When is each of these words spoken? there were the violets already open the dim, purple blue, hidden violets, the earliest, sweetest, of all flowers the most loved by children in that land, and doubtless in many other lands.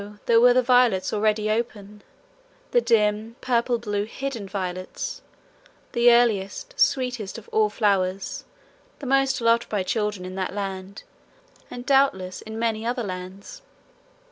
there 0.25 0.41
were 0.41 0.51
the 0.51 0.63
violets 0.63 1.13
already 1.13 1.47
open 1.47 2.01
the 2.71 2.81
dim, 2.81 3.35
purple 3.39 3.77
blue, 3.77 4.03
hidden 4.03 4.49
violets, 4.49 5.21
the 5.91 6.11
earliest, 6.11 6.73
sweetest, 6.75 7.37
of 7.37 7.47
all 7.49 7.69
flowers 7.69 8.43
the 8.97 9.05
most 9.05 9.41
loved 9.41 9.69
by 9.69 9.83
children 9.83 10.25
in 10.25 10.33
that 10.33 10.55
land, 10.55 11.03
and 11.69 11.85
doubtless 11.85 12.41
in 12.41 12.57
many 12.57 12.83
other 12.83 13.03
lands. 13.03 13.61